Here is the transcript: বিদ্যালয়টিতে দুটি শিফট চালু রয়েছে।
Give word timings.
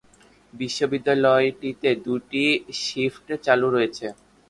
বিদ্যালয়টিতে 0.83 1.89
দুটি 2.05 2.43
শিফট 2.81 3.27
চালু 3.45 3.67
রয়েছে। 3.69 4.05